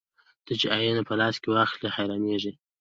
ته 0.45 0.51
چې 0.59 0.65
آيينه 0.77 1.01
په 1.09 1.13
لاس 1.19 1.35
کې 1.41 1.49
واخلې 1.49 1.89
حيرانېږې 1.95 2.51